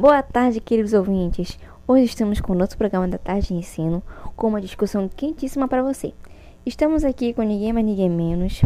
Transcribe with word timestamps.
Boa 0.00 0.22
tarde, 0.22 0.60
queridos 0.60 0.92
ouvintes. 0.92 1.58
Hoje 1.84 2.04
estamos 2.04 2.40
com 2.40 2.52
o 2.52 2.56
nosso 2.56 2.78
programa 2.78 3.08
da 3.08 3.18
tarde 3.18 3.48
de 3.48 3.54
ensino 3.54 4.00
com 4.36 4.46
uma 4.46 4.60
discussão 4.60 5.08
quentíssima 5.08 5.66
para 5.66 5.82
você. 5.82 6.14
Estamos 6.64 7.02
aqui 7.02 7.34
com 7.34 7.42
ninguém 7.42 7.72
mais 7.72 7.84
ninguém 7.84 8.08
menos 8.08 8.62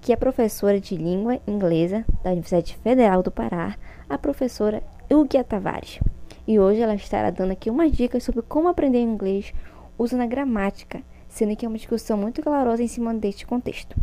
que 0.00 0.10
a 0.10 0.16
professora 0.16 0.80
de 0.80 0.96
língua 0.96 1.38
inglesa 1.46 2.02
da 2.22 2.30
Universidade 2.30 2.78
Federal 2.82 3.22
do 3.22 3.30
Pará, 3.30 3.76
a 4.08 4.16
professora 4.16 4.82
Ilgia 5.10 5.44
Tavares. 5.44 6.00
E 6.46 6.58
hoje 6.58 6.80
ela 6.80 6.94
estará 6.94 7.28
dando 7.28 7.50
aqui 7.50 7.68
umas 7.68 7.92
dicas 7.92 8.22
sobre 8.22 8.40
como 8.40 8.66
aprender 8.66 9.02
inglês 9.02 9.52
usando 9.98 10.22
a 10.22 10.26
gramática, 10.26 11.02
sendo 11.28 11.54
que 11.54 11.66
é 11.66 11.68
uma 11.68 11.76
discussão 11.76 12.16
muito 12.16 12.40
calorosa 12.40 12.82
em 12.82 12.88
cima 12.88 13.12
deste 13.12 13.46
contexto. 13.46 13.94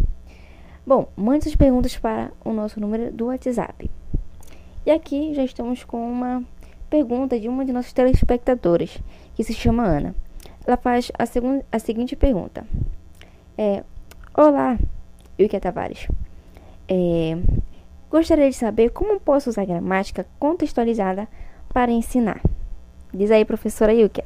Bom, 0.85 1.07
mande 1.15 1.45
suas 1.45 1.55
perguntas 1.55 1.97
para 1.97 2.31
o 2.45 2.53
nosso 2.53 2.79
número 2.79 3.11
do 3.11 3.25
WhatsApp 3.25 3.89
e 4.85 4.91
aqui 4.91 5.33
já 5.33 5.43
estamos 5.43 5.83
com 5.83 6.09
uma 6.09 6.43
pergunta 6.89 7.39
de 7.39 7.47
uma 7.47 7.63
de 7.63 7.71
nossas 7.71 7.93
telespectadoras, 7.93 8.97
que 9.35 9.43
se 9.43 9.53
chama 9.53 9.83
Ana. 9.83 10.15
Ela 10.65 10.77
faz 10.77 11.11
a, 11.17 11.23
a 11.71 11.79
seguinte 11.79 12.15
pergunta. 12.15 12.65
É, 13.57 13.83
Olá, 14.33 14.77
Yuki 15.39 15.59
Tavares. 15.59 16.07
É, 16.87 17.37
gostaria 18.09 18.49
de 18.49 18.55
saber 18.55 18.91
como 18.91 19.19
posso 19.19 19.49
usar 19.49 19.65
gramática 19.65 20.25
contextualizada 20.39 21.27
para 21.73 21.91
ensinar. 21.91 22.41
Diz 23.13 23.29
aí, 23.29 23.43
professora 23.43 23.93
Yuki. 23.93 24.23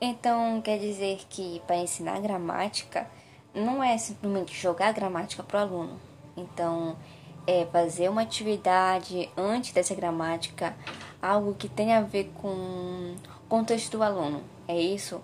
Então, 0.00 0.60
quer 0.60 0.78
dizer 0.78 1.18
que 1.28 1.60
para 1.66 1.76
ensinar 1.76 2.20
gramática 2.20 3.06
não 3.54 3.82
é 3.82 3.96
simplesmente 3.96 4.54
jogar 4.54 4.92
gramática 4.92 5.42
para 5.42 5.60
o 5.60 5.62
aluno. 5.62 6.00
Então, 6.36 6.96
é 7.48 7.64
fazer 7.64 8.10
uma 8.10 8.20
atividade 8.20 9.30
antes 9.34 9.72
dessa 9.72 9.94
gramática, 9.94 10.76
algo 11.20 11.54
que 11.54 11.66
tenha 11.66 11.96
a 11.96 12.02
ver 12.02 12.30
com 12.34 12.50
o 12.50 13.16
contexto 13.48 13.96
do 13.96 14.02
aluno. 14.02 14.44
É 14.68 14.78
isso? 14.78 15.22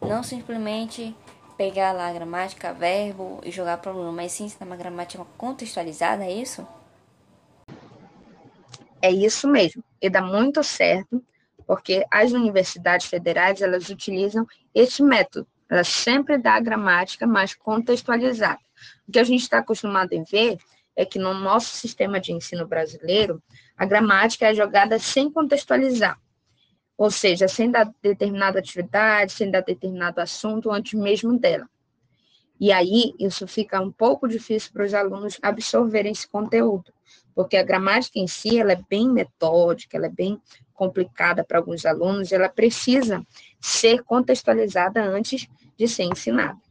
Não 0.00 0.22
simplesmente 0.22 1.14
pegar 1.58 1.92
lá 1.92 2.08
a 2.08 2.12
gramática, 2.14 2.72
verbo 2.72 3.42
e 3.44 3.50
jogar 3.50 3.76
para 3.76 3.92
o 3.92 3.94
aluno, 3.94 4.10
mas 4.10 4.32
sim 4.32 4.44
ensinar 4.44 4.64
uma 4.64 4.76
gramática 4.76 5.22
contextualizada, 5.36 6.24
é 6.24 6.32
isso? 6.32 6.66
É 9.02 9.10
isso 9.10 9.46
mesmo. 9.46 9.84
E 10.00 10.08
dá 10.08 10.22
muito 10.22 10.64
certo, 10.64 11.22
porque 11.66 12.06
as 12.10 12.32
universidades 12.32 13.06
federais, 13.06 13.60
elas 13.60 13.90
utilizam 13.90 14.46
esse 14.74 15.02
método. 15.02 15.46
Elas 15.68 15.88
sempre 15.88 16.38
dão 16.38 16.54
a 16.54 16.60
gramática 16.60 17.26
mais 17.26 17.54
contextualizada. 17.54 18.60
O 19.06 19.12
que 19.12 19.18
a 19.18 19.24
gente 19.24 19.42
está 19.42 19.58
acostumado 19.58 20.14
em 20.14 20.24
ver 20.24 20.58
é 20.96 21.04
que 21.04 21.18
no 21.18 21.34
nosso 21.34 21.76
sistema 21.76 22.18
de 22.18 22.32
ensino 22.32 22.66
brasileiro, 22.66 23.42
a 23.76 23.84
gramática 23.84 24.46
é 24.46 24.54
jogada 24.54 24.98
sem 24.98 25.30
contextualizar, 25.30 26.18
ou 26.96 27.10
seja, 27.10 27.46
sem 27.46 27.70
dar 27.70 27.92
determinada 28.02 28.58
atividade, 28.58 29.32
sem 29.32 29.50
dar 29.50 29.60
determinado 29.60 30.20
assunto 30.20 30.70
antes 30.70 30.98
mesmo 30.98 31.38
dela. 31.38 31.68
E 32.58 32.72
aí, 32.72 33.12
isso 33.20 33.46
fica 33.46 33.78
um 33.80 33.92
pouco 33.92 34.26
difícil 34.26 34.72
para 34.72 34.86
os 34.86 34.94
alunos 34.94 35.38
absorverem 35.42 36.12
esse 36.12 36.26
conteúdo, 36.26 36.90
porque 37.34 37.58
a 37.58 37.62
gramática 37.62 38.18
em 38.18 38.26
si, 38.26 38.58
ela 38.58 38.72
é 38.72 38.82
bem 38.88 39.10
metódica, 39.10 39.98
ela 39.98 40.06
é 40.06 40.10
bem 40.10 40.40
complicada 40.72 41.44
para 41.44 41.58
alguns 41.58 41.84
alunos, 41.84 42.32
ela 42.32 42.48
precisa 42.48 43.22
ser 43.60 44.02
contextualizada 44.04 45.02
antes 45.02 45.46
de 45.76 45.86
ser 45.86 46.04
ensinada. 46.04 46.65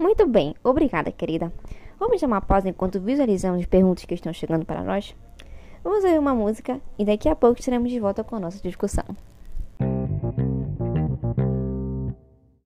Muito 0.00 0.26
bem, 0.26 0.54
obrigada, 0.64 1.12
querida. 1.12 1.52
Vamos 1.98 2.18
dar 2.18 2.26
uma 2.26 2.40
pausa 2.40 2.70
enquanto 2.70 2.98
visualizamos 2.98 3.60
as 3.60 3.66
perguntas 3.66 4.06
que 4.06 4.14
estão 4.14 4.32
chegando 4.32 4.64
para 4.64 4.82
nós? 4.82 5.14
Vamos 5.84 6.02
ouvir 6.02 6.18
uma 6.18 6.34
música 6.34 6.80
e 6.98 7.04
daqui 7.04 7.28
a 7.28 7.36
pouco 7.36 7.60
estaremos 7.60 7.90
de 7.90 8.00
volta 8.00 8.24
com 8.24 8.34
a 8.34 8.40
nossa 8.40 8.62
discussão. 8.62 9.04